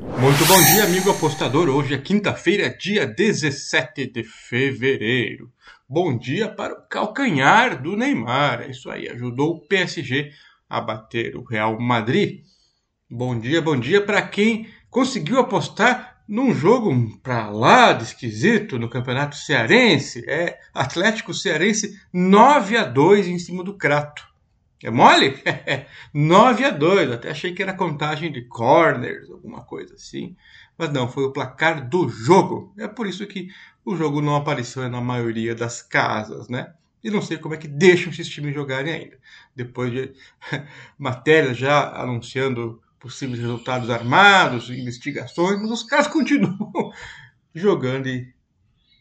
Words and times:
Muito 0.00 0.46
bom 0.46 0.62
dia, 0.62 0.84
amigo 0.84 1.10
apostador. 1.10 1.68
Hoje 1.68 1.92
é 1.92 1.98
quinta-feira, 1.98 2.70
dia 2.70 3.04
17 3.04 4.06
de 4.06 4.22
fevereiro. 4.22 5.52
Bom 5.88 6.16
dia 6.16 6.48
para 6.48 6.72
o 6.72 6.88
calcanhar 6.88 7.82
do 7.82 7.96
Neymar. 7.96 8.60
É 8.60 8.70
isso 8.70 8.88
aí, 8.88 9.08
ajudou 9.08 9.56
o 9.56 9.66
PSG 9.66 10.30
a 10.70 10.80
bater 10.80 11.34
o 11.34 11.42
Real 11.42 11.80
Madrid. 11.80 12.44
Bom 13.10 13.36
dia, 13.36 13.60
bom 13.60 13.76
dia 13.76 14.00
para 14.00 14.22
quem 14.22 14.68
conseguiu 14.88 15.40
apostar 15.40 16.22
num 16.28 16.54
jogo 16.54 17.18
pra 17.20 17.50
lá 17.50 17.92
de 17.92 18.04
esquisito 18.04 18.78
no 18.78 18.88
Campeonato 18.88 19.34
Cearense. 19.34 20.22
É 20.28 20.60
Atlético 20.72 21.34
Cearense 21.34 21.98
9 22.12 22.76
a 22.76 22.84
2 22.84 23.26
em 23.26 23.38
cima 23.40 23.64
do 23.64 23.76
Crato. 23.76 24.27
É 24.82 24.90
mole? 24.90 25.36
9 26.14 26.64
a 26.64 26.70
2. 26.70 27.12
Até 27.12 27.30
achei 27.30 27.52
que 27.52 27.62
era 27.62 27.72
contagem 27.72 28.30
de 28.30 28.42
corners, 28.42 29.30
alguma 29.30 29.64
coisa 29.64 29.94
assim. 29.94 30.36
Mas 30.76 30.92
não, 30.92 31.08
foi 31.08 31.24
o 31.24 31.32
placar 31.32 31.88
do 31.88 32.08
jogo. 32.08 32.72
É 32.78 32.86
por 32.86 33.06
isso 33.06 33.26
que 33.26 33.48
o 33.84 33.96
jogo 33.96 34.20
não 34.20 34.36
apareceu 34.36 34.88
na 34.88 35.00
maioria 35.00 35.54
das 35.54 35.82
casas, 35.82 36.48
né? 36.48 36.72
E 37.02 37.10
não 37.10 37.22
sei 37.22 37.38
como 37.38 37.54
é 37.54 37.56
que 37.56 37.68
deixam 37.68 38.12
esses 38.12 38.28
times 38.28 38.54
jogarem 38.54 38.92
ainda. 38.92 39.18
Depois 39.54 39.90
de 39.92 40.12
matérias 40.98 41.56
já 41.56 41.90
anunciando 42.00 42.80
possíveis 43.00 43.40
resultados 43.40 43.90
armados, 43.90 44.70
investigações, 44.70 45.60
mas 45.60 45.70
os 45.70 45.82
caras 45.82 46.08
continuam 46.08 46.92
jogando 47.54 48.08
e 48.08 48.32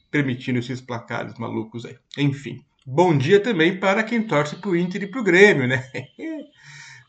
permitindo 0.10 0.60
esses 0.60 0.82
placares 0.82 1.38
malucos 1.38 1.86
aí. 1.86 1.98
Enfim. 2.18 2.64
Bom 2.86 3.18
dia 3.18 3.40
também 3.40 3.78
para 3.78 4.04
quem 4.04 4.24
torce 4.24 4.56
para 4.56 4.70
o 4.70 4.76
Inter 4.76 5.04
e 5.04 5.08
para 5.08 5.20
o 5.20 5.24
Grêmio, 5.24 5.68
né? 5.68 5.84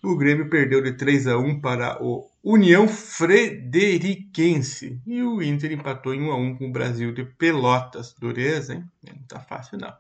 O 0.01 0.17
Grêmio 0.17 0.49
perdeu 0.49 0.81
de 0.81 0.93
3 0.93 1.27
a 1.27 1.37
1 1.37 1.61
para 1.61 2.01
o 2.01 2.31
União 2.43 2.87
Frederiquense. 2.87 5.03
E 5.05 5.21
o 5.25 5.43
Inter 5.43 5.73
empatou 5.73 6.15
em 6.15 6.23
1 6.23 6.31
a 6.31 6.37
1 6.37 6.57
com 6.57 6.69
o 6.69 6.73
Brasil 6.73 7.13
de 7.13 7.25
Pelotas. 7.25 8.15
Dureza, 8.17 8.75
hein? 8.75 8.85
Não 9.03 9.21
tá 9.27 9.41
fácil, 9.41 9.77
não. 9.77 9.93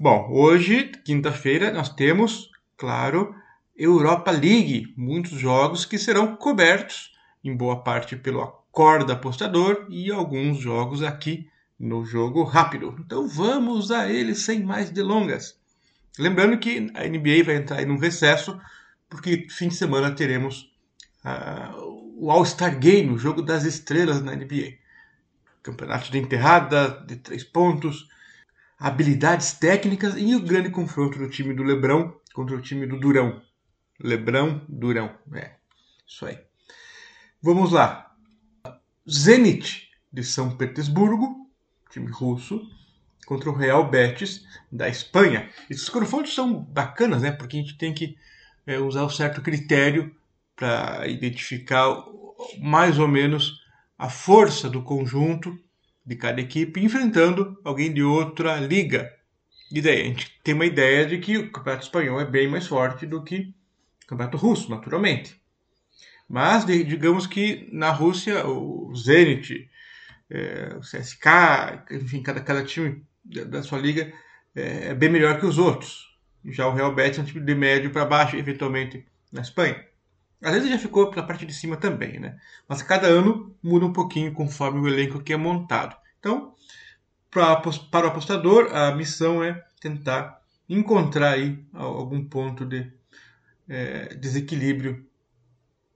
Bom, 0.00 0.28
hoje, 0.32 0.90
quinta-feira, 1.04 1.72
nós 1.72 1.90
temos, 1.90 2.50
claro, 2.76 3.32
Europa 3.76 4.32
League. 4.32 4.92
Muitos 4.96 5.38
jogos 5.38 5.84
que 5.84 5.96
serão 5.96 6.34
cobertos, 6.34 7.12
em 7.44 7.56
boa 7.56 7.84
parte, 7.84 8.16
pelo 8.16 8.42
Acorda 8.42 9.12
Apostador 9.12 9.86
e 9.88 10.10
alguns 10.10 10.58
jogos 10.58 11.04
aqui 11.04 11.48
no 11.78 12.04
jogo 12.04 12.42
rápido. 12.42 12.96
Então 12.98 13.28
vamos 13.28 13.90
a 13.90 14.10
ele 14.10 14.34
sem 14.34 14.62
mais 14.62 14.90
delongas. 14.90 15.58
Lembrando 16.18 16.58
que 16.58 16.90
a 16.94 17.06
NBA 17.06 17.44
vai 17.44 17.56
entrar 17.56 17.82
em 17.82 17.90
um 17.90 17.98
recesso, 17.98 18.60
porque 19.08 19.46
fim 19.48 19.68
de 19.68 19.76
semana 19.76 20.10
teremos 20.10 20.72
uh, 21.24 22.16
o 22.16 22.30
All-Star 22.30 22.76
Game, 22.78 23.12
o 23.12 23.18
jogo 23.18 23.40
das 23.40 23.64
estrelas 23.64 24.20
na 24.20 24.34
NBA. 24.34 24.78
Campeonato 25.62 26.10
de 26.10 26.18
enterrada, 26.18 27.04
de 27.06 27.16
três 27.16 27.44
pontos, 27.44 28.08
habilidades 28.78 29.52
técnicas 29.52 30.14
e 30.16 30.34
o 30.34 30.42
grande 30.42 30.70
confronto 30.70 31.18
do 31.18 31.28
time 31.28 31.54
do 31.54 31.62
Lebrão 31.62 32.16
contra 32.32 32.56
o 32.56 32.60
time 32.60 32.86
do 32.86 32.98
Durão. 32.98 33.40
Lebrão, 34.00 34.64
Durão. 34.68 35.14
É, 35.34 35.52
isso 36.06 36.26
aí. 36.26 36.38
Vamos 37.40 37.70
lá. 37.70 38.12
Zenit 39.08 39.88
de 40.12 40.24
São 40.24 40.56
Petersburgo 40.56 41.47
time 41.90 42.10
russo, 42.10 42.68
contra 43.26 43.50
o 43.50 43.54
Real 43.54 43.88
Betis 43.88 44.44
da 44.72 44.88
Espanha. 44.88 45.50
Esses 45.68 45.88
confrontos 45.88 46.34
são 46.34 46.54
bacanas, 46.54 47.22
né? 47.22 47.30
Porque 47.30 47.56
a 47.58 47.60
gente 47.60 47.76
tem 47.76 47.92
que 47.92 48.16
é, 48.66 48.78
usar 48.78 49.04
um 49.04 49.10
certo 49.10 49.42
critério 49.42 50.14
para 50.56 51.06
identificar 51.06 52.04
mais 52.58 52.98
ou 52.98 53.06
menos 53.06 53.62
a 53.98 54.08
força 54.08 54.70
do 54.70 54.82
conjunto 54.82 55.58
de 56.04 56.16
cada 56.16 56.40
equipe 56.40 56.80
enfrentando 56.80 57.60
alguém 57.62 57.92
de 57.92 58.02
outra 58.02 58.58
liga. 58.58 59.12
E 59.70 59.82
daí 59.82 60.00
a 60.00 60.04
gente 60.04 60.38
tem 60.42 60.54
uma 60.54 60.64
ideia 60.64 61.04
de 61.04 61.18
que 61.18 61.36
o 61.36 61.52
campeonato 61.52 61.84
espanhol 61.84 62.20
é 62.20 62.24
bem 62.24 62.48
mais 62.48 62.66
forte 62.66 63.04
do 63.04 63.22
que 63.22 63.52
o 64.04 64.06
campeonato 64.06 64.38
russo, 64.38 64.70
naturalmente. 64.70 65.38
Mas 66.26 66.64
digamos 66.64 67.26
que 67.26 67.68
na 67.72 67.90
Rússia 67.90 68.46
o 68.46 68.94
Zenit, 68.94 69.68
é, 70.30 70.74
o 70.76 70.80
CSK, 70.80 71.26
enfim, 71.90 72.22
cada, 72.22 72.40
cada 72.40 72.64
time 72.64 73.04
da, 73.24 73.44
da 73.44 73.62
sua 73.62 73.78
liga 73.78 74.12
é, 74.54 74.88
é, 74.88 74.94
bem 74.94 75.08
melhor 75.08 75.38
que 75.38 75.46
os 75.46 75.58
outros. 75.58 76.08
Já 76.44 76.66
o 76.66 76.74
Real 76.74 76.94
Betis 76.94 77.18
é 77.18 77.22
um 77.22 77.24
time 77.24 77.44
de 77.44 77.54
médio 77.54 77.90
para 77.90 78.04
baixo, 78.04 78.36
eventualmente, 78.36 79.06
na 79.32 79.42
Espanha. 79.42 79.84
Às 80.42 80.54
vezes 80.54 80.70
já 80.70 80.78
ficou 80.78 81.10
pela 81.10 81.26
parte 81.26 81.44
de 81.44 81.52
cima 81.52 81.76
também, 81.76 82.20
né? 82.20 82.38
Mas 82.68 82.82
cada 82.82 83.08
ano 83.08 83.56
muda 83.62 83.86
um 83.86 83.92
pouquinho 83.92 84.32
conforme 84.32 84.78
o 84.80 84.88
elenco 84.88 85.20
que 85.20 85.32
é 85.32 85.36
montado. 85.36 85.96
Então, 86.18 86.54
pra, 87.30 87.56
para 87.56 88.06
o 88.06 88.10
apostador, 88.10 88.74
a 88.74 88.94
missão 88.94 89.42
é 89.42 89.64
tentar 89.80 90.40
encontrar 90.68 91.32
aí 91.32 91.64
algum 91.72 92.24
ponto 92.24 92.64
de 92.64 92.92
é, 93.68 94.14
desequilíbrio 94.14 95.04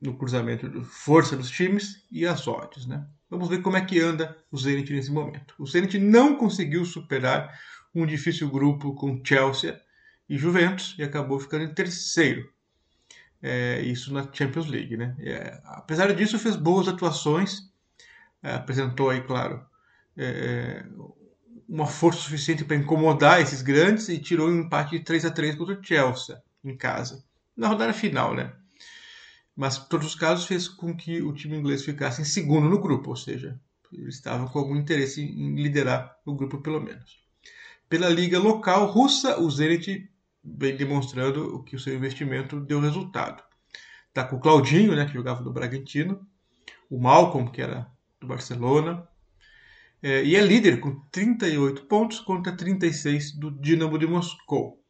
no 0.01 0.17
cruzamento 0.17 0.69
de 0.69 0.85
força 0.85 1.37
dos 1.37 1.51
times 1.51 2.05
e 2.11 2.27
as 2.27 2.49
odds, 2.49 2.87
né? 2.87 3.07
Vamos 3.33 3.49
ver 3.49 3.63
como 3.63 3.79
é 3.79 3.81
que 3.81 3.99
anda 3.99 4.37
o 4.51 4.59
Zenit 4.59 4.93
nesse 4.93 5.11
momento. 5.11 5.55
O 5.59 5.67
Zenit 5.67 5.99
não 5.99 6.37
conseguiu 6.37 6.85
superar 6.85 7.59
um 7.95 8.05
difícil 8.05 8.51
grupo 8.51 8.95
com 8.95 9.23
Chelsea 9.25 9.81
e 10.29 10.37
Juventus 10.37 10.95
e 10.99 11.03
acabou 11.03 11.41
ficando 11.41 11.65
em 11.65 11.73
terceiro. 11.73 12.53
É, 13.41 13.81
isso 13.81 14.13
na 14.13 14.31
Champions 14.31 14.67
League, 14.67 14.99
né? 14.99 15.17
É, 15.19 15.59
apesar 15.65 16.13
disso, 16.13 16.39
fez 16.39 16.57
boas 16.57 16.89
atuações, 16.89 17.73
é, 18.43 18.53
apresentou 18.53 19.09
aí, 19.09 19.23
claro, 19.23 19.65
é, 20.15 20.85
uma 21.67 21.87
força 21.87 22.21
suficiente 22.21 22.67
para 22.67 22.77
incomodar 22.77 23.41
esses 23.41 23.63
grandes 23.63 24.11
e 24.11 24.19
tirou 24.19 24.51
um 24.51 24.61
empate 24.61 24.99
de 24.99 25.05
3 25.05 25.25
a 25.25 25.31
3 25.31 25.55
contra 25.55 25.81
o 25.81 25.83
Chelsea 25.83 26.39
em 26.63 26.77
casa. 26.77 27.25
Na 27.57 27.69
rodada 27.69 27.95
final, 27.95 28.35
né? 28.35 28.53
Mas 29.57 29.79
em 29.79 29.89
todos 29.89 30.09
os 30.09 30.15
casos 30.15 30.47
fez 30.47 30.69
com 30.69 30.97
que 30.97 31.21
o 31.23 31.33
time 31.33 31.57
inglês 31.57 31.85
ficasse 31.85 32.23
em 32.23 32.25
segundo 32.25 32.69
no 32.69 32.81
grupo, 32.81 33.11
ou 33.11 33.17
seja, 33.17 33.61
ele 33.93 34.09
estava 34.09 34.49
com 34.49 34.59
algum 34.59 34.77
interesse 34.77 35.23
em 35.23 35.55
liderar 35.57 36.17
o 36.25 36.35
grupo 36.35 36.59
pelo 36.59 36.81
menos. 36.81 37.23
Pela 37.89 38.09
liga 38.09 38.39
local 38.39 38.87
russa, 38.87 39.39
o 39.39 39.51
Zenit 39.51 40.11
vem 40.43 40.77
demonstrando 40.77 41.63
que 41.65 41.77
o 41.77 41.79
seu 41.79 41.95
investimento 41.95 42.59
deu 42.59 42.81
resultado. 42.81 43.43
Está 44.09 44.25
com 44.25 44.37
o 44.37 44.41
Claudinho, 44.41 44.97
né, 44.97 45.05
que 45.05 45.13
jogava 45.13 45.43
no 45.43 45.53
Bragantino, 45.53 46.27
o 46.89 46.99
Malcolm, 46.99 47.51
que 47.51 47.61
era 47.61 47.87
do 48.21 48.27
Barcelona, 48.27 49.07
é, 50.03 50.25
e 50.25 50.35
é 50.35 50.41
líder 50.41 50.81
com 50.81 51.01
38 51.11 51.83
pontos 51.83 52.19
contra 52.19 52.57
36 52.57 53.33
do 53.33 53.51
Dinamo 53.51 53.99
de 53.99 54.07
Moscou. 54.07 54.83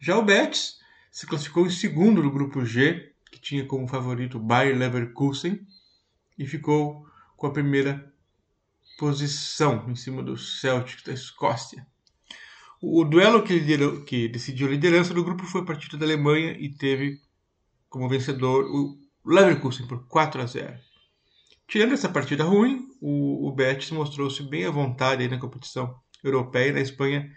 Já 0.00 0.18
o 0.18 0.22
Betis 0.22 0.78
se 1.10 1.26
classificou 1.26 1.66
em 1.66 1.70
segundo 1.70 2.22
no 2.22 2.30
grupo 2.30 2.64
G 2.64 3.14
que 3.36 3.40
tinha 3.42 3.66
como 3.66 3.86
favorito 3.86 4.38
Bayer 4.38 4.76
Leverkusen 4.76 5.60
e 6.38 6.46
ficou 6.46 7.06
com 7.36 7.46
a 7.46 7.52
primeira 7.52 8.10
posição 8.98 9.84
em 9.90 9.94
cima 9.94 10.22
do 10.22 10.38
Celtic 10.38 11.04
da 11.04 11.12
Escócia. 11.12 11.86
O, 12.80 13.04
duelo 13.04 13.42
que, 13.42 13.52
liderou, 13.52 14.02
que, 14.04 14.28
decidiu 14.28 14.66
a 14.66 14.70
liderança 14.70 15.12
do 15.12 15.22
grupo 15.22 15.44
foi 15.44 15.60
a 15.60 15.64
partida 15.64 15.98
da 15.98 16.06
Alemanha 16.06 16.56
e 16.58 16.70
teve 16.70 17.20
como 17.90 18.08
vencedor 18.08 18.64
o 18.64 18.98
Leverkusen 19.24 19.86
por 19.86 20.06
4 20.08 20.40
a 20.40 20.46
0. 20.46 20.78
Tirando 21.68 21.92
essa 21.92 22.08
partida 22.08 22.44
ruim, 22.44 22.88
o, 23.00 23.48
o 23.48 23.52
Betis 23.52 23.90
mostrou-se 23.90 24.42
bem 24.44 24.64
à 24.64 24.70
vontade 24.70 25.28
na 25.28 25.38
competição 25.38 25.94
europeia 26.24 26.70
e 26.70 26.72
na 26.72 26.80
Espanha 26.80 27.30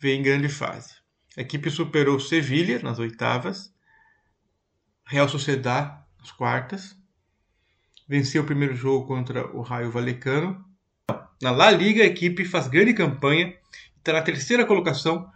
veio 0.00 0.18
em 0.18 0.22
grande 0.22 0.48
fase. 0.48 0.94
A 1.36 1.42
equipe 1.42 1.70
superou 1.70 2.18
Sevilha 2.18 2.80
nas 2.80 2.98
oitavas 2.98 3.72
Real 5.08 5.26
Sociedad 5.26 6.04
nas 6.18 6.30
quartas. 6.30 6.94
Venceu 8.06 8.42
o 8.42 8.46
primeiro 8.46 8.76
jogo 8.76 9.06
contra 9.06 9.46
o 9.56 9.62
Raio 9.62 9.90
Valecano. 9.90 10.62
Na 11.42 11.50
La 11.50 11.70
Liga, 11.70 12.02
a 12.02 12.06
equipe 12.06 12.44
faz 12.44 12.68
grande 12.68 12.92
campanha. 12.92 13.56
Está 13.96 14.12
na 14.12 14.20
terceira 14.20 14.66
colocação, 14.66 15.30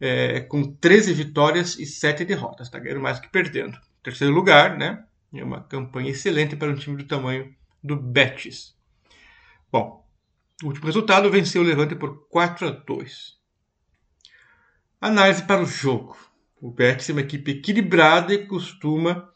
é, 0.00 0.40
com 0.40 0.62
13 0.62 1.12
vitórias 1.12 1.78
e 1.78 1.84
7 1.84 2.24
derrotas. 2.24 2.68
Está 2.68 2.78
ganhando 2.78 3.02
mais 3.02 3.20
que 3.20 3.28
perdendo. 3.28 3.78
Terceiro 4.02 4.32
lugar, 4.32 4.78
né? 4.78 5.04
É 5.34 5.44
uma 5.44 5.62
campanha 5.62 6.10
excelente 6.10 6.56
para 6.56 6.70
um 6.70 6.74
time 6.74 6.96
do 6.96 7.06
tamanho 7.06 7.54
do 7.84 7.96
Betis. 7.96 8.74
Bom, 9.70 10.06
último 10.64 10.86
resultado 10.86 11.30
venceu 11.30 11.60
o 11.60 11.64
Levante 11.64 11.94
por 11.94 12.26
4 12.28 12.66
a 12.66 12.70
2. 12.70 13.36
Análise 15.02 15.42
para 15.42 15.60
o 15.60 15.66
jogo. 15.66 16.16
O 16.62 16.70
Betis 16.70 17.10
é 17.10 17.12
uma 17.12 17.22
equipe 17.22 17.50
equilibrada 17.50 18.32
e 18.32 18.46
costuma 18.46 19.28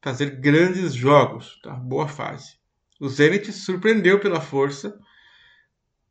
fazer 0.00 0.36
grandes 0.36 0.94
jogos, 0.94 1.60
tá? 1.60 1.74
boa 1.74 2.06
fase. 2.06 2.56
O 3.00 3.08
Zenit 3.08 3.52
surpreendeu 3.52 4.20
pela 4.20 4.40
força 4.40 4.96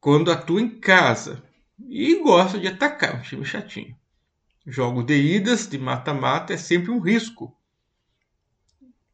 quando 0.02 0.30
atua 0.30 0.60
em 0.60 0.78
casa 0.78 1.42
e 1.80 2.22
gosta 2.22 2.60
de 2.60 2.68
atacar, 2.68 3.16
um 3.16 3.22
time 3.22 3.46
chatinho. 3.46 3.96
Jogo 4.66 5.04
de 5.04 5.16
idas, 5.16 5.70
de 5.70 5.78
mata-mata, 5.78 6.54
é 6.54 6.58
sempre 6.58 6.92
um 6.92 7.00
risco. 7.00 7.58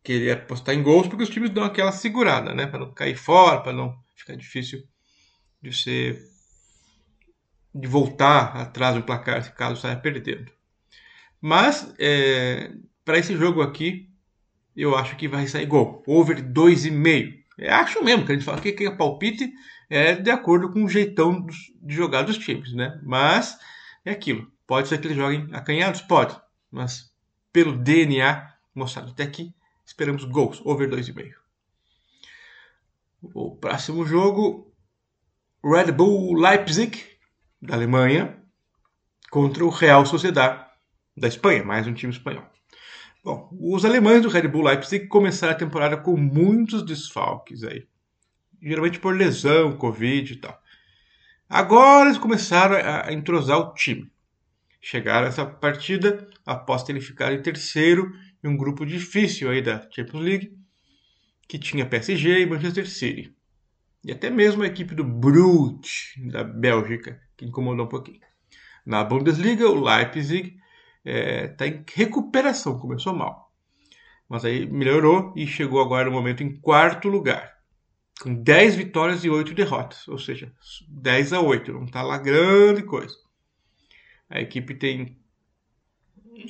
querer 0.02 0.32
apostar 0.32 0.74
em 0.74 0.82
gols, 0.82 1.08
porque 1.08 1.24
os 1.24 1.30
times 1.30 1.52
dão 1.52 1.64
aquela 1.64 1.92
segurada, 1.92 2.52
né? 2.56 2.66
Para 2.66 2.80
não 2.80 2.92
cair 2.92 3.16
fora, 3.16 3.62
para 3.62 3.74
não 3.74 3.96
ficar 4.16 4.36
difícil 4.36 4.84
de 5.62 5.72
ser 5.72 6.20
de 7.76 7.88
voltar 7.88 8.58
atrás 8.58 8.96
do 8.96 9.04
placar 9.04 9.54
caso 9.54 9.80
saia 9.80 9.96
perdendo. 9.96 10.52
Mas 11.46 11.94
é, 12.00 12.72
para 13.04 13.18
esse 13.18 13.36
jogo 13.36 13.62
aqui, 13.62 14.10
eu 14.74 14.96
acho 14.96 15.18
que 15.18 15.28
vai 15.28 15.46
sair 15.46 15.66
gol. 15.66 16.02
Over 16.08 16.42
2,5. 16.42 17.44
Eu 17.58 17.74
acho 17.74 18.02
mesmo 18.02 18.26
que 18.26 18.32
a 18.32 18.36
gente 18.36 18.46
fala 18.46 18.62
que, 18.62 18.72
que 18.72 18.86
é 18.86 18.96
palpite 18.96 19.52
é 19.90 20.16
de 20.16 20.32
acordo 20.32 20.72
com 20.72 20.86
o 20.86 20.90
jeitão 20.90 21.42
dos, 21.42 21.58
de 21.82 21.94
jogar 21.94 22.22
dos 22.22 22.38
times, 22.38 22.72
né? 22.74 22.98
Mas 23.04 23.60
é 24.06 24.12
aquilo. 24.12 24.50
Pode 24.66 24.88
ser 24.88 25.02
que 25.02 25.08
eles 25.08 25.18
joguem 25.18 25.50
acanhados? 25.52 26.00
Pode. 26.00 26.34
Mas 26.72 27.14
pelo 27.52 27.76
DNA 27.76 28.50
mostrado 28.74 29.12
até 29.12 29.24
aqui, 29.24 29.54
esperamos 29.86 30.24
gols. 30.24 30.62
Over 30.64 30.90
2,5. 30.90 31.34
O 33.34 33.54
próximo 33.58 34.06
jogo, 34.06 34.74
Red 35.62 35.92
Bull 35.92 36.36
Leipzig, 36.36 37.04
da 37.62 37.76
Alemanha, 37.76 38.42
contra 39.30 39.66
o 39.66 39.70
Real 39.70 40.06
Sociedad, 40.06 40.73
da 41.16 41.28
Espanha, 41.28 41.64
mais 41.64 41.88
um 41.88 41.94
time 41.94 42.12
espanhol. 42.12 42.46
Bom, 43.24 43.50
os 43.60 43.86
alemães 43.86 44.22
do 44.22 44.30
Red 44.30 44.48
Bull 44.48 44.64
Leipzig 44.64 45.08
começaram 45.08 45.54
a 45.54 45.58
temporada 45.58 45.96
com 45.96 46.18
muitos 46.18 46.84
desfalques 46.84 47.64
aí. 47.64 47.88
Geralmente 48.62 49.00
por 49.00 49.16
lesão, 49.16 49.78
Covid 49.78 50.34
e 50.34 50.36
tal. 50.38 50.62
Agora 51.48 52.10
eles 52.10 52.18
começaram 52.18 52.76
a 52.76 53.14
entrosar 53.14 53.60
o 53.60 53.74
time. 53.74 54.12
Chegaram 54.82 55.26
a 55.26 55.30
essa 55.30 55.46
partida 55.46 56.28
após 56.46 56.84
terem 56.84 57.02
ficado 57.02 57.34
em 57.34 57.42
terceiro 57.42 58.12
em 58.44 58.48
um 58.50 58.58
grupo 58.58 58.86
difícil 58.86 59.50
aí 59.50 59.62
da 59.62 59.88
Champions 59.90 60.24
League, 60.24 60.58
que 61.48 61.58
tinha 61.58 61.86
PSG 61.86 62.42
e 62.42 62.46
Manchester 62.46 62.90
City. 62.90 63.34
E 64.04 64.12
até 64.12 64.30
mesmo 64.30 64.64
a 64.64 64.68
equipe 64.68 64.94
do 64.94 65.04
Brugge, 65.04 66.30
da 66.30 66.44
Bélgica, 66.44 67.22
que 67.38 67.46
incomodou 67.46 67.86
um 67.86 67.90
pouquinho. 67.90 68.20
Na 68.86 69.02
Bundesliga, 69.02 69.70
o 69.70 69.82
Leipzig 69.82 70.58
está 71.04 71.20
é, 71.20 71.48
tá 71.48 71.68
em 71.68 71.84
recuperação, 71.94 72.80
começou 72.80 73.14
mal. 73.14 73.52
Mas 74.28 74.46
aí 74.46 74.66
melhorou 74.66 75.34
e 75.36 75.46
chegou 75.46 75.82
agora 75.82 76.06
no 76.06 76.12
momento 76.16 76.44
em 76.44 76.56
quarto 76.60 77.08
lugar, 77.08 77.58
com 78.22 78.34
10 78.34 78.76
vitórias 78.76 79.24
e 79.24 79.30
8 79.30 79.54
derrotas, 79.54 80.08
ou 80.08 80.18
seja, 80.18 80.52
10 80.88 81.34
a 81.34 81.42
8, 81.42 81.74
não 81.74 81.86
está 81.86 82.02
lá 82.02 82.18
grande 82.18 82.84
coisa. 82.84 83.16
A 84.30 84.40
equipe 84.40 84.74
tem 84.74 85.18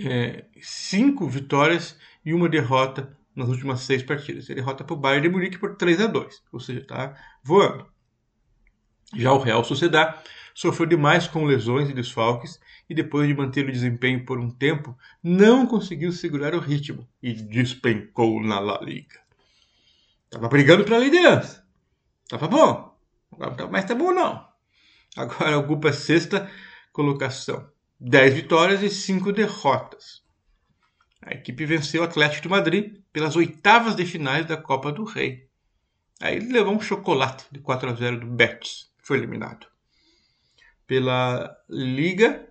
é, 0.06 0.46
5 0.62 1.28
vitórias 1.28 1.98
e 2.24 2.34
uma 2.34 2.48
derrota 2.48 3.18
nas 3.36 3.50
últimas 3.50 3.82
seis 3.82 4.04
partidas. 4.04 4.50
Ele 4.50 4.62
derrota 4.62 4.84
para 4.84 4.94
o 4.94 4.98
Bayern 4.98 5.28
de 5.28 5.34
Munique 5.34 5.58
por 5.58 5.76
3 5.76 6.02
a 6.02 6.08
2, 6.08 6.44
ou 6.52 6.60
seja, 6.60 6.80
está 6.80 7.16
voando. 7.44 7.86
Já 9.16 9.32
o 9.32 9.40
Real 9.40 9.64
Sociedad 9.64 10.24
sofreu 10.54 10.86
demais 10.86 11.28
com 11.28 11.46
lesões 11.46 11.90
e 11.90 11.94
desfalques 11.94 12.60
e 12.90 12.94
depois 12.94 13.28
de 13.28 13.34
manter 13.34 13.68
o 13.68 13.72
desempenho 13.72 14.26
por 14.26 14.40
um 14.40 14.50
tempo, 14.50 14.98
não 15.22 15.66
conseguiu 15.66 16.12
segurar 16.12 16.54
o 16.54 16.60
ritmo 16.60 17.08
e 17.22 17.34
despencou 17.34 18.42
na 18.42 18.60
La 18.60 18.80
Liga. 18.82 19.20
Tava 20.30 20.50
brigando 20.50 20.84
pela 20.84 21.00
liderança. 21.00 21.66
Tava 22.28 22.48
bom. 22.48 22.98
Tá 23.58 23.68
mais 23.68 23.86
tá 23.86 23.96
bom 23.96 24.12
não. 24.12 24.48
Agora 25.16 25.58
ocupa 25.58 25.90
a 25.90 25.94
sexta 25.94 26.50
colocação. 26.92 27.68
10 28.00 28.34
vitórias 28.34 28.82
e 28.82 28.90
5 28.90 29.32
derrotas. 29.32 30.24
A 31.22 31.34
equipe 31.34 31.66
venceu 31.66 32.02
o 32.02 32.06
Atlético 32.06 32.44
de 32.44 32.50
Madrid 32.50 32.98
pelas 33.14 33.36
oitavas 33.36 33.96
de 33.96 34.06
finais 34.06 34.46
da 34.46 34.58
Copa 34.58 34.92
do 34.92 35.04
Rei. 35.04 35.48
Aí 36.20 36.36
ele 36.36 36.52
levou 36.52 36.76
um 36.76 36.82
chocolate 36.82 37.46
de 37.52 37.60
4 37.60 37.90
a 37.90 37.94
0 37.94 38.20
do 38.20 38.28
Betis. 38.28 38.92
Foi 38.98 39.18
eliminado. 39.18 39.68
Pela 40.86 41.56
Liga, 41.70 42.50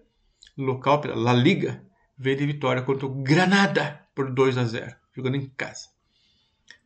local 0.56 1.00
pela 1.00 1.16
La 1.16 1.32
Liga, 1.32 1.84
veio 2.16 2.36
de 2.36 2.46
vitória 2.46 2.82
contra 2.82 3.06
o 3.06 3.22
Granada 3.22 4.06
por 4.14 4.32
2 4.32 4.58
a 4.58 4.64
0, 4.64 4.96
jogando 5.14 5.36
em 5.36 5.48
casa. 5.48 5.88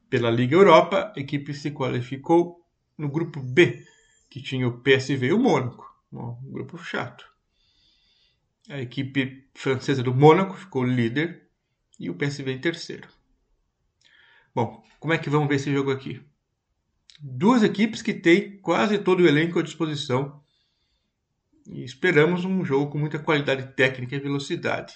Pela 0.09 0.31
Liga 0.31 0.55
Europa, 0.55 1.13
a 1.17 1.21
equipe 1.21 1.53
se 1.53 1.71
qualificou 1.73 2.65
no 2.97 3.09
grupo 3.09 3.41
B, 3.43 3.85
que 4.31 4.41
tinha 4.41 4.67
o 4.67 4.81
PSV 4.81 5.27
e 5.27 5.33
o 5.33 5.39
Mônaco, 5.39 5.85
um 6.13 6.51
grupo 6.51 6.79
chato. 6.79 7.27
A 8.69 8.81
equipe 8.81 9.49
francesa 9.55 10.03
do 10.03 10.15
Mônaco 10.15 10.55
ficou 10.55 10.85
líder 10.85 11.49
e 11.99 12.11
o 12.11 12.15
PSV 12.15 12.53
em 12.53 12.61
terceiro. 12.61 13.09
Bom, 14.55 14.83
como 14.99 15.13
é 15.13 15.19
que 15.19 15.31
vamos 15.31 15.49
ver 15.49 15.57
esse 15.57 15.73
jogo 15.73 15.91
aqui? 15.91 16.21
Duas 17.21 17.63
equipes 17.63 18.03
que 18.03 18.15
têm 18.15 18.59
quase 18.59 18.99
todo 18.99 19.21
o 19.21 19.27
elenco 19.27 19.59
à 19.59 19.63
disposição 19.63 20.43
e 21.69 21.85
esperamos 21.85 22.45
um 22.45 22.65
jogo 22.65 22.91
com 22.91 22.99
muita 22.99 23.19
qualidade 23.19 23.75
técnica 23.75 24.17
e 24.17 24.21
velocidade. 24.21 24.95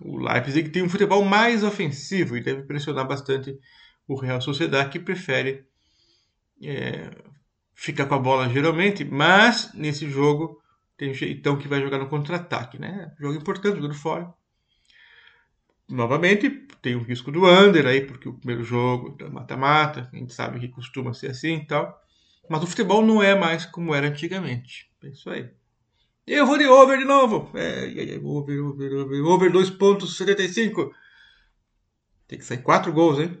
O 0.00 0.18
Leipzig 0.18 0.70
tem 0.70 0.82
um 0.82 0.88
futebol 0.88 1.24
mais 1.24 1.64
ofensivo 1.64 2.36
e 2.36 2.42
deve 2.42 2.62
pressionar 2.62 3.06
bastante 3.06 3.58
o 4.06 4.14
Real 4.14 4.40
Sociedade, 4.40 4.90
que 4.90 5.00
prefere 5.00 5.64
é, 6.62 7.10
ficar 7.74 8.06
com 8.06 8.14
a 8.14 8.18
bola 8.18 8.48
geralmente, 8.48 9.04
mas 9.04 9.72
nesse 9.74 10.08
jogo 10.08 10.60
tem 10.96 11.10
um 11.10 11.14
jeitão 11.14 11.58
que 11.58 11.68
vai 11.68 11.80
jogar 11.80 11.98
no 11.98 12.08
contra-ataque, 12.08 12.78
né? 12.78 13.12
Jogo 13.18 13.34
importante, 13.34 13.76
jogando 13.76 13.94
fora. 13.94 14.32
Novamente, 15.88 16.50
tem 16.82 16.96
o 16.96 17.02
risco 17.02 17.30
do 17.30 17.46
under 17.46 17.86
aí, 17.86 18.00
porque 18.00 18.28
o 18.28 18.34
primeiro 18.34 18.64
jogo 18.64 19.16
é 19.20 19.28
mata-mata, 19.28 20.08
a 20.12 20.16
gente 20.16 20.32
sabe 20.32 20.58
que 20.58 20.68
costuma 20.68 21.14
ser 21.14 21.30
assim 21.30 21.56
e 21.56 21.66
tal. 21.66 22.00
Mas 22.48 22.62
o 22.62 22.66
futebol 22.66 23.04
não 23.04 23.22
é 23.22 23.34
mais 23.34 23.66
como 23.66 23.94
era 23.94 24.08
antigamente. 24.08 24.90
É 25.02 25.08
isso 25.08 25.30
aí. 25.30 25.48
Eu 26.26 26.44
vou 26.44 26.58
de 26.58 26.66
over 26.66 26.98
de 26.98 27.04
novo. 27.04 27.56
É, 27.56 27.84
over, 28.18 28.60
over, 28.60 28.92
over. 28.94 29.22
Over 29.22 29.52
2.75. 29.52 30.90
Tem 32.26 32.38
que 32.38 32.44
sair 32.44 32.62
4 32.62 32.92
gols, 32.92 33.20
hein? 33.20 33.40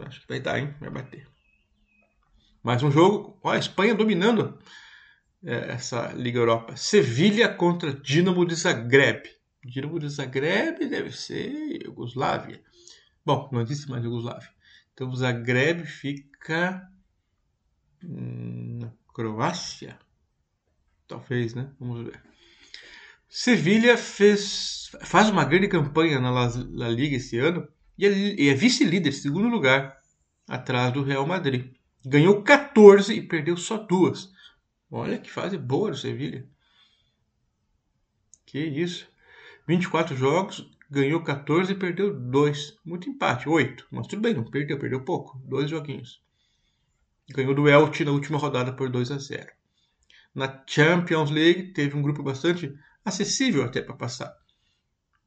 Acho 0.00 0.20
que 0.20 0.28
vai 0.28 0.40
dar, 0.40 0.58
hein? 0.58 0.74
Vai 0.80 0.90
bater. 0.90 1.28
Mais 2.60 2.82
um 2.82 2.90
jogo. 2.90 3.38
Ó, 3.40 3.50
a 3.50 3.58
Espanha 3.58 3.94
dominando 3.94 4.58
é, 5.44 5.70
essa 5.70 6.12
Liga 6.12 6.40
Europa. 6.40 6.76
Sevilha 6.76 7.48
contra 7.48 7.92
Dinamo 7.92 8.44
de 8.44 8.56
Zagreb. 8.56 9.30
Dinamo 9.64 10.00
de 10.00 10.08
Zagreb 10.08 10.88
deve 10.88 11.12
ser 11.12 11.84
Yugoslávia. 11.84 12.60
Bom, 13.24 13.48
não 13.52 13.60
existe 13.60 13.88
mais 13.88 14.02
Yugoslávia. 14.02 14.50
Então 14.92 15.14
Zagreb 15.14 15.86
fica 15.86 16.90
hum, 18.02 18.80
na 18.80 18.92
Croácia. 19.14 19.96
Talvez, 21.06 21.54
né? 21.54 21.70
Vamos 21.78 22.04
ver. 22.04 22.20
Sevilha 23.28 23.96
fez, 23.96 24.90
faz 25.02 25.28
uma 25.28 25.44
grande 25.44 25.68
campanha 25.68 26.20
na 26.20 26.30
La, 26.30 26.88
Liga 26.88 27.16
esse 27.16 27.38
ano 27.38 27.68
e 27.98 28.06
é, 28.06 28.48
é 28.48 28.54
vice-líder, 28.54 29.12
segundo 29.12 29.48
lugar, 29.48 30.00
atrás 30.48 30.92
do 30.92 31.02
Real 31.02 31.26
Madrid. 31.26 31.72
Ganhou 32.04 32.42
14 32.42 33.12
e 33.12 33.22
perdeu 33.22 33.56
só 33.56 33.78
duas. 33.78 34.32
Olha 34.90 35.18
que 35.18 35.30
fase 35.30 35.58
boa 35.58 35.90
do 35.90 35.96
Sevilha. 35.96 36.48
Que 38.44 38.60
isso. 38.60 39.08
24 39.66 40.16
jogos, 40.16 40.70
ganhou 40.88 41.22
14 41.22 41.72
e 41.72 41.76
perdeu 41.76 42.14
2. 42.14 42.78
Muito 42.84 43.10
empate, 43.10 43.48
8. 43.48 43.86
Mas 43.90 44.06
tudo 44.06 44.22
bem, 44.22 44.34
não 44.34 44.44
perdeu, 44.44 44.78
perdeu 44.78 45.04
pouco. 45.04 45.38
Dois 45.44 45.68
joguinhos. 45.68 46.22
Ganhou 47.28 47.54
do 47.54 47.68
Elche 47.68 48.04
na 48.04 48.12
última 48.12 48.38
rodada 48.38 48.72
por 48.72 48.88
2 48.88 49.10
a 49.10 49.18
0. 49.18 49.52
Na 50.36 50.62
Champions 50.66 51.30
League 51.30 51.72
teve 51.72 51.96
um 51.96 52.02
grupo 52.02 52.22
bastante 52.22 52.78
acessível 53.02 53.64
até 53.64 53.80
para 53.80 53.96
passar. 53.96 54.36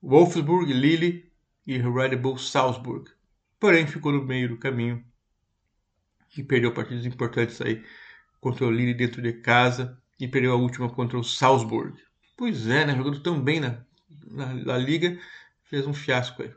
Wolfsburg, 0.03 0.71
Lille 0.71 1.31
e 1.65 1.79
Red 1.79 2.15
Bull 2.15 2.37
Salzburg. 2.37 3.09
Porém 3.59 3.87
ficou 3.87 4.11
no 4.11 4.23
meio 4.23 4.49
do 4.49 4.57
caminho 4.57 5.03
e 6.37 6.43
perdeu 6.43 6.71
partidas 6.71 7.07
importantes 7.07 7.59
aí 7.59 7.83
contra 8.39 8.67
o 8.67 8.71
Lille 8.71 8.93
dentro 8.93 9.19
de 9.19 9.33
casa 9.33 9.99
e 10.19 10.27
perdeu 10.27 10.53
a 10.53 10.57
última 10.57 10.87
contra 10.87 11.17
o 11.17 11.23
Salzburg. 11.23 11.99
Pois 12.37 12.67
é, 12.67 12.85
né? 12.85 12.95
Jogando 12.95 13.19
tão 13.19 13.41
bem 13.41 13.59
na, 13.59 13.83
na, 14.27 14.53
na 14.53 14.77
liga, 14.77 15.19
fez 15.63 15.87
um 15.87 15.93
fiasco 15.93 16.43
aí. 16.43 16.53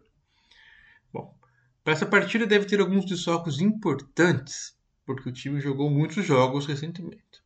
Bom, 1.10 1.34
para 1.82 1.94
essa 1.94 2.04
partida 2.04 2.46
deve 2.46 2.66
ter 2.66 2.80
alguns 2.80 3.06
desfalques 3.06 3.60
importantes, 3.60 4.76
porque 5.06 5.30
o 5.30 5.32
time 5.32 5.58
jogou 5.58 5.88
muitos 5.88 6.26
jogos 6.26 6.66
recentemente. 6.66 7.41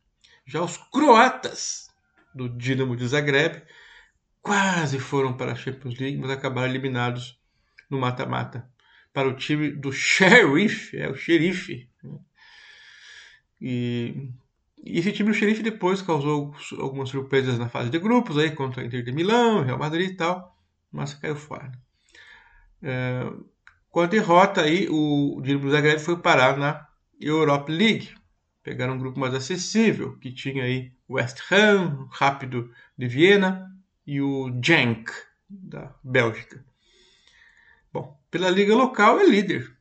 Já 0.47 0.61
os 0.61 0.77
croatas 0.77 1.89
do 2.33 2.47
Dinamo 2.47 2.95
de 2.95 3.05
Zagreb 3.05 3.63
quase 4.41 4.97
foram 4.97 5.35
para 5.35 5.51
a 5.51 5.55
Champions 5.55 5.99
League, 5.99 6.17
mas 6.17 6.31
acabaram 6.31 6.69
eliminados 6.69 7.37
no 7.89 7.99
mata-mata 7.99 8.69
para 9.11 9.27
o 9.27 9.35
time 9.35 9.71
do 9.71 9.91
Sheriff, 9.91 10.95
é 10.97 11.09
o 11.09 11.15
Xerife. 11.15 11.89
E, 13.59 14.29
e 14.85 14.99
esse 14.99 15.11
time 15.11 15.29
do 15.31 15.35
Xerife 15.35 15.61
depois 15.61 16.01
causou 16.01 16.55
algumas 16.79 17.09
surpresas 17.09 17.59
na 17.59 17.67
fase 17.67 17.89
de 17.89 17.99
grupos 17.99 18.37
aí 18.37 18.51
contra 18.51 18.81
a 18.81 18.85
Inter 18.85 19.03
de 19.03 19.11
Milão, 19.11 19.63
Real 19.63 19.77
Madrid 19.77 20.11
e 20.11 20.15
tal, 20.15 20.55
mas 20.89 21.13
caiu 21.13 21.35
fora. 21.35 21.71
É, 22.81 23.29
com 23.89 23.99
a 23.99 24.05
derrota 24.05 24.61
aí, 24.61 24.87
o 24.89 25.41
Dinamo 25.43 25.71
Zagreb 25.71 25.99
foi 25.99 26.17
parar 26.17 26.55
na 26.55 26.87
Europa 27.19 27.69
League. 27.69 28.16
Pegaram 28.67 28.95
um 28.95 28.99
grupo 28.99 29.17
mais 29.17 29.33
acessível, 29.33 30.17
que 30.17 30.29
tinha 30.29 30.65
aí 30.65 30.91
West 31.09 31.39
Ham, 31.49 32.09
Rápido 32.11 32.69
de 32.97 33.07
Viena 33.07 33.73
e 34.05 34.19
o 34.19 34.51
Genk 34.61 35.09
da 35.49 35.95
Bélgica. 36.03 36.65
Bom, 37.93 38.19
pela 38.29 38.49
liga 38.49 38.75
local 38.75 39.21
é 39.21 39.25
líder, 39.25 39.73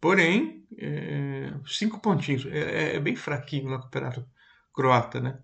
porém 0.00 0.66
é, 0.76 1.52
cinco 1.64 2.00
pontinhos 2.00 2.44
é, 2.46 2.96
é, 2.96 3.00
bem 3.00 3.14
fraquinho 3.14 3.70
no 3.70 3.80
campeonato 3.80 4.28
croata, 4.74 5.20
né? 5.20 5.38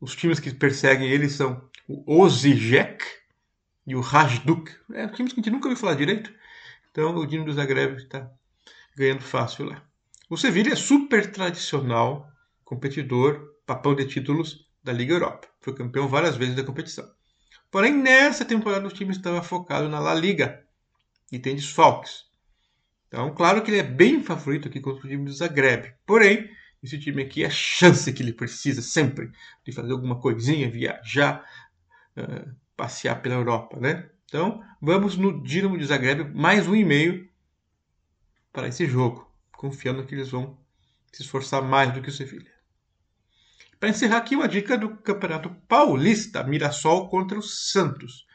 Os 0.00 0.14
times 0.14 0.38
que 0.38 0.54
perseguem 0.54 1.10
ele 1.10 1.28
são 1.28 1.68
o 1.88 2.20
Osijek 2.22 3.04
e 3.84 3.96
o 3.96 4.00
Rajduk. 4.00 4.70
É 4.92 5.08
times 5.08 5.32
que 5.32 5.40
a 5.40 5.42
gente 5.42 5.50
nunca 5.50 5.66
ouviu 5.66 5.80
falar 5.80 5.96
direito. 5.96 6.32
Então 6.92 7.16
o 7.16 7.26
Dinamo 7.26 7.48
do 7.48 7.52
Zagreb 7.52 7.96
está 7.96 8.30
ganhando 8.94 9.22
fácil 9.22 9.64
lá. 9.64 9.82
O 10.32 10.36
Sevilla 10.38 10.72
é 10.72 10.76
super 10.76 11.30
tradicional, 11.30 12.26
competidor, 12.64 13.54
papão 13.66 13.94
de 13.94 14.06
títulos 14.06 14.66
da 14.82 14.90
Liga 14.90 15.12
Europa. 15.12 15.46
Foi 15.60 15.74
campeão 15.74 16.08
várias 16.08 16.38
vezes 16.38 16.56
da 16.56 16.64
competição. 16.64 17.06
Porém, 17.70 17.92
nessa 17.92 18.42
temporada 18.42 18.88
o 18.88 18.90
time 18.90 19.10
estava 19.10 19.42
focado 19.42 19.90
na 19.90 19.98
La 19.98 20.14
Liga 20.14 20.64
e 21.30 21.38
tem 21.38 21.54
desfalques. 21.54 22.24
Então, 23.08 23.34
claro 23.34 23.60
que 23.60 23.70
ele 23.70 23.80
é 23.80 23.82
bem 23.82 24.22
favorito 24.22 24.68
aqui 24.68 24.80
contra 24.80 25.04
o 25.04 25.10
time 25.10 25.26
do 25.26 25.32
Zagreb. 25.34 25.92
Porém, 26.06 26.48
esse 26.82 26.98
time 26.98 27.24
aqui 27.24 27.44
é 27.44 27.48
a 27.48 27.50
chance 27.50 28.10
que 28.10 28.22
ele 28.22 28.32
precisa 28.32 28.80
sempre 28.80 29.30
de 29.62 29.70
fazer 29.70 29.92
alguma 29.92 30.18
coisinha, 30.18 30.70
viajar, 30.70 31.46
uh, 32.16 32.50
passear 32.74 33.20
pela 33.20 33.34
Europa, 33.34 33.78
né? 33.78 34.08
Então, 34.24 34.64
vamos 34.80 35.14
no 35.14 35.42
Dinamo 35.42 35.76
de 35.76 35.84
Zagreb, 35.84 36.34
mais 36.34 36.66
um 36.66 36.74
e 36.74 36.86
meio 36.86 37.28
para 38.50 38.68
esse 38.68 38.86
jogo, 38.86 39.30
confiando 39.62 40.04
que 40.04 40.12
eles 40.12 40.30
vão 40.30 40.58
se 41.12 41.22
esforçar 41.22 41.62
mais 41.62 41.94
do 41.94 42.02
que 42.02 42.08
o 42.08 42.12
Sevilha. 42.12 42.50
Para 43.78 43.90
encerrar 43.90 44.16
aqui, 44.16 44.34
uma 44.34 44.48
dica 44.48 44.76
do 44.76 44.96
Campeonato 44.96 45.50
Paulista, 45.68 46.42
Mirassol 46.42 47.08
contra 47.08 47.38
o 47.38 47.42
Santos. 47.42 48.26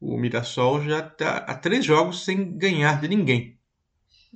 O 0.00 0.16
Mirassol 0.16 0.82
já 0.82 1.00
está 1.00 1.36
há 1.36 1.54
três 1.54 1.84
jogos 1.84 2.24
sem 2.24 2.56
ganhar 2.56 2.98
de 2.98 3.08
ninguém. 3.08 3.58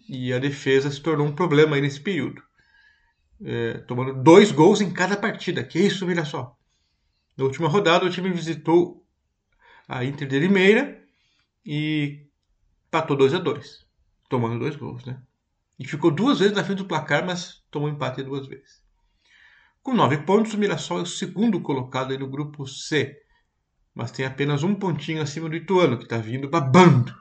E 0.07 0.31
a 0.31 0.39
defesa 0.39 0.91
se 0.91 1.01
tornou 1.01 1.27
um 1.27 1.35
problema 1.35 1.77
aí 1.77 1.83
nesse 1.83 2.01
período. 2.01 2.43
É, 3.43 3.79
tomando 3.79 4.23
dois 4.23 4.53
gols 4.53 4.83
em 4.83 4.93
cada 4.93 5.17
partida. 5.17 5.65
Que 5.65 5.79
isso, 5.79 6.07
Mirassol? 6.07 6.59
Na 7.39 7.45
última 7.45 7.69
rodada, 7.69 8.05
o 8.05 8.11
time 8.11 8.31
visitou 8.31 9.03
a 9.89 10.05
Inter 10.05 10.29
de 10.29 10.39
Limeira 10.39 11.03
e 11.65 12.27
patou 12.91 13.17
2 13.17 13.33
a 13.33 13.39
2 13.39 13.89
tomando 14.29 14.59
dois 14.59 14.77
gols, 14.77 15.05
né? 15.05 15.23
E 15.79 15.87
ficou 15.87 16.11
duas 16.11 16.41
vezes 16.41 16.55
na 16.55 16.65
frente 16.65 16.79
do 16.79 16.87
placar, 16.87 17.25
mas 17.25 17.63
tomou 17.71 17.89
empate 17.89 18.23
duas 18.23 18.47
vezes. 18.47 18.83
Com 19.83 19.95
nove 19.95 20.19
pontos, 20.19 20.53
o 20.55 20.59
Mirassol 20.59 20.99
é 20.99 21.03
o 21.03 21.07
segundo 21.07 21.61
colocado 21.61 22.19
no 22.19 22.29
grupo 22.29 22.67
C, 22.67 23.23
mas 23.95 24.11
tem 24.11 24.27
apenas 24.27 24.63
um 24.63 24.75
pontinho 24.75 25.23
acima 25.23 25.49
do 25.49 25.57
Ituano, 25.57 25.97
que 25.97 26.05
está 26.05 26.19
vindo 26.19 26.49
babando, 26.49 27.15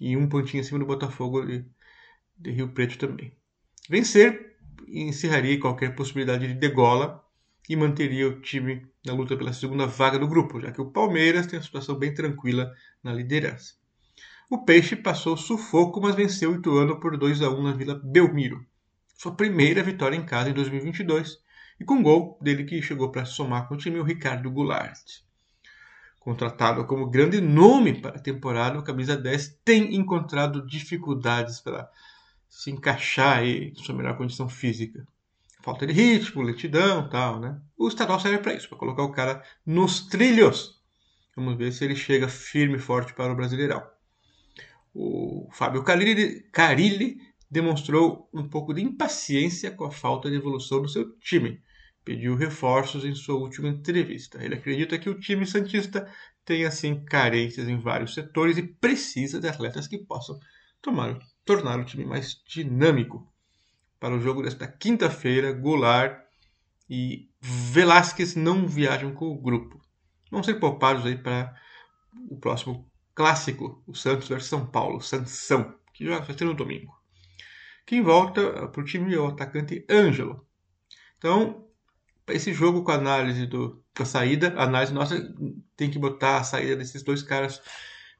e 0.00 0.16
um 0.16 0.28
pontinho 0.28 0.62
acima 0.62 0.78
do 0.78 0.86
Botafogo 0.86 1.44
de, 1.44 1.64
de 2.38 2.50
Rio 2.52 2.72
Preto 2.72 2.96
também. 2.98 3.36
Vencer 3.88 4.56
encerraria 4.88 5.58
qualquer 5.60 5.94
possibilidade 5.94 6.46
de 6.46 6.54
degola 6.54 7.24
e 7.68 7.76
manteria 7.76 8.28
o 8.28 8.40
time 8.40 8.86
na 9.04 9.12
luta 9.12 9.36
pela 9.36 9.52
segunda 9.52 9.86
vaga 9.86 10.18
do 10.18 10.26
grupo, 10.26 10.60
já 10.60 10.72
que 10.72 10.80
o 10.80 10.90
Palmeiras 10.90 11.46
tem 11.46 11.58
uma 11.58 11.64
situação 11.64 11.96
bem 11.96 12.12
tranquila 12.12 12.72
na 13.02 13.12
liderança. 13.12 13.74
O 14.52 14.58
Peixe 14.58 14.96
passou 14.96 15.36
sufoco, 15.36 16.00
mas 16.00 16.16
venceu 16.16 16.50
o 16.50 16.56
Ituano 16.56 16.98
por 16.98 17.16
2 17.16 17.40
a 17.40 17.48
1 17.48 17.62
na 17.62 17.72
Vila 17.72 17.94
Belmiro. 17.94 18.66
Sua 19.16 19.32
primeira 19.32 19.80
vitória 19.80 20.16
em 20.16 20.26
casa 20.26 20.50
em 20.50 20.52
2022 20.52 21.38
e 21.78 21.84
com 21.84 22.02
gol 22.02 22.36
dele 22.42 22.64
que 22.64 22.82
chegou 22.82 23.12
para 23.12 23.24
somar 23.24 23.68
com 23.68 23.74
o 23.74 23.78
time 23.78 24.00
o 24.00 24.02
Ricardo 24.02 24.50
Goulart. 24.50 25.20
Contratado 26.18 26.84
como 26.84 27.08
grande 27.08 27.40
nome 27.40 28.00
para 28.00 28.16
a 28.16 28.20
temporada, 28.20 28.76
o 28.76 28.82
camisa 28.82 29.16
10 29.16 29.60
tem 29.64 29.94
encontrado 29.94 30.66
dificuldades 30.66 31.60
para 31.60 31.88
se 32.48 32.72
encaixar 32.72 33.38
aí 33.38 33.68
em 33.68 33.74
sua 33.76 33.94
melhor 33.94 34.16
condição 34.16 34.48
física. 34.48 35.06
Falta 35.62 35.86
de 35.86 35.92
ritmo, 35.92 36.42
lentidão 36.42 37.08
tal, 37.08 37.38
né? 37.38 37.56
O 37.78 37.86
estadual 37.86 38.18
serve 38.18 38.38
para 38.38 38.54
isso, 38.54 38.68
para 38.68 38.78
colocar 38.78 39.04
o 39.04 39.12
cara 39.12 39.44
nos 39.64 40.08
trilhos. 40.08 40.82
Vamos 41.36 41.56
ver 41.56 41.70
se 41.70 41.84
ele 41.84 41.94
chega 41.94 42.26
firme 42.26 42.78
e 42.78 42.80
forte 42.80 43.14
para 43.14 43.32
o 43.32 43.36
Brasileirão. 43.36 43.99
O 44.94 45.48
Fábio 45.52 45.84
Carilli, 45.84 47.18
demonstrou 47.50 48.28
um 48.32 48.48
pouco 48.48 48.72
de 48.72 48.82
impaciência 48.82 49.70
com 49.70 49.84
a 49.84 49.90
falta 49.90 50.30
de 50.30 50.36
evolução 50.36 50.82
do 50.82 50.88
seu 50.88 51.16
time 51.18 51.60
pediu 52.04 52.34
reforços 52.34 53.04
em 53.04 53.14
sua 53.14 53.36
última 53.36 53.68
entrevista. 53.68 54.42
Ele 54.42 54.54
acredita 54.54 54.98
que 54.98 55.08
o 55.08 55.18
time 55.18 55.46
Santista 55.46 56.10
tem 56.44 56.64
assim 56.64 57.04
carências 57.04 57.68
em 57.68 57.78
vários 57.78 58.14
setores 58.14 58.56
e 58.56 58.62
precisa 58.62 59.40
de 59.40 59.48
atletas 59.48 59.86
que 59.86 59.98
possam 59.98 60.38
tomar, 60.80 61.18
tornar 61.44 61.78
o 61.78 61.84
time 61.84 62.04
mais 62.04 62.42
dinâmico. 62.46 63.30
Para 63.98 64.16
o 64.16 64.20
jogo 64.20 64.42
desta 64.42 64.66
quinta-feira, 64.66 65.52
Goulart 65.52 66.18
e 66.88 67.28
Velasquez 67.40 68.34
não 68.34 68.66
viajam 68.66 69.14
com 69.14 69.26
o 69.26 69.40
grupo. 69.40 69.80
Vão 70.30 70.42
ser 70.42 70.54
poupados 70.54 71.04
aí 71.04 71.16
para 71.16 71.54
o 72.28 72.36
próximo 72.38 72.90
clássico, 73.14 73.82
o 73.86 73.94
Santos 73.94 74.28
versus 74.28 74.48
São 74.48 74.66
Paulo, 74.66 75.00
Sansão, 75.00 75.74
que 75.92 76.06
já 76.06 76.20
vai 76.20 76.36
ser 76.36 76.44
no 76.44 76.54
domingo. 76.54 76.98
Quem 77.86 78.02
volta 78.02 78.68
para 78.68 78.80
o 78.80 78.84
time 78.84 79.14
é 79.14 79.18
o 79.18 79.26
atacante 79.26 79.84
Ângelo. 79.90 80.46
Então, 81.18 81.66
esse 82.28 82.52
jogo 82.52 82.82
com 82.84 82.92
a 82.92 82.94
análise 82.94 83.46
do, 83.46 83.82
da 83.98 84.04
saída, 84.04 84.54
a 84.56 84.64
análise 84.64 84.92
nossa 84.92 85.16
tem 85.76 85.90
que 85.90 85.98
botar 85.98 86.38
a 86.38 86.44
saída 86.44 86.76
desses 86.76 87.02
dois 87.02 87.22
caras. 87.22 87.60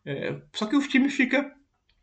É, 0.05 0.41
só 0.55 0.67
que 0.67 0.77
o 0.77 0.89
time 0.89 1.09
fica 1.09 1.55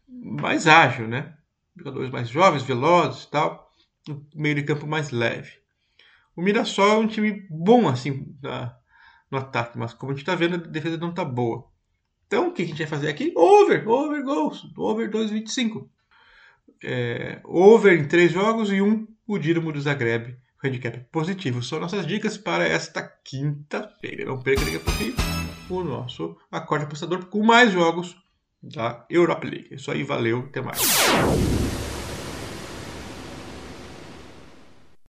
mais 0.08 0.68
ágil, 0.68 1.08
né? 1.08 1.36
Jogadores 1.76 2.10
mais 2.10 2.30
jovens, 2.30 2.64
velozes 2.64 3.24
e 3.24 3.32
tal. 3.32 3.72
Meio 4.34 4.56
de 4.56 4.64
campo 4.64 4.88
mais 4.88 5.12
leve. 5.12 5.52
O 6.36 6.42
Mirassol 6.42 6.90
é 6.90 6.98
um 6.98 7.08
time 7.08 7.46
bom, 7.50 7.88
assim, 7.88 8.38
na, 8.42 8.78
no 9.30 9.40
ataque, 9.40 9.78
mas 9.78 9.94
como 9.94 10.12
a 10.12 10.16
gente 10.16 10.22
está 10.24 10.36
vendo, 10.36 10.56
a 10.56 10.58
defesa 10.58 10.98
não 10.98 11.10
está 11.10 11.26
boa. 11.26 11.68
Então, 12.28 12.50
o 12.50 12.52
que 12.52 12.62
a 12.62 12.66
gente 12.66 12.78
vai 12.78 12.88
fazer 12.88 13.08
aqui? 13.08 13.34
Over, 13.36 13.88
over 13.88 14.24
gols, 14.24 14.68
over 14.78 15.10
2,25. 15.10 15.88
É, 16.84 17.40
over 17.44 17.98
em 17.98 18.08
três 18.08 18.32
jogos 18.32 18.72
e 18.72 18.82
um, 18.82 19.08
o 19.26 19.40
Dinamo 19.40 19.72
do 19.72 19.82
Zagreb 19.82 20.38
handicap 20.64 21.00
positivo. 21.12 21.64
São 21.64 21.80
nossas 21.80 22.06
dicas 22.06 22.38
para 22.38 22.68
esta 22.68 23.02
quinta-feira. 23.02 24.26
Não 24.26 24.42
perca 24.42 24.66
daqui 24.66 24.78
a 24.78 24.80
pouquinho 24.80 25.16
o 25.70 25.84
nosso 25.84 26.38
Acorde 26.52 26.86
Apostador 26.86 27.26
com 27.26 27.44
mais 27.44 27.72
jogos 27.72 28.16
da 28.62 29.06
Europa 29.10 29.48
League. 29.48 29.76
Isso 29.76 29.90
aí, 29.90 30.04
valeu, 30.04 30.46
até 30.50 30.62
mais. 30.62 30.82